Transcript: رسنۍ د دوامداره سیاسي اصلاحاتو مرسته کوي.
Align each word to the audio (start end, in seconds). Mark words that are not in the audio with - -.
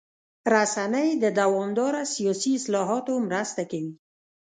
رسنۍ 0.53 1.09
د 1.23 1.25
دوامداره 1.39 2.01
سیاسي 2.13 2.51
اصلاحاتو 2.59 3.13
مرسته 3.27 3.63
کوي. 3.71 3.93